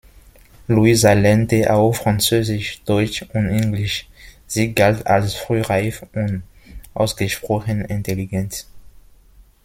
Luisa 0.67 1.13
lernte 1.13 1.71
auch 1.71 1.91
französisch, 1.91 2.81
deutsch 2.85 3.21
und 3.35 3.49
englisch; 3.49 4.09
sie 4.47 4.73
galt 4.73 5.05
als 5.05 5.35
frühreif 5.35 6.03
und 6.15 6.41
ausgesprochen 6.95 7.85
intelligent. 7.85 8.65